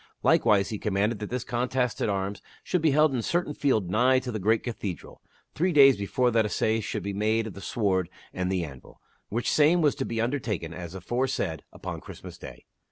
[0.23, 3.53] Like wise he commanded that this contest at arms should be held in a certain
[3.53, 3.65] The Archbish ^
[4.15, 5.21] e ^"^ to the great cathedral,
[5.53, 8.51] three days before that assay op declares a should be made of the sword and
[8.51, 9.99] the anvil (which same was tournament.
[9.99, 12.65] to be unc ]ertaken, as aforesaid, upon Christmas day).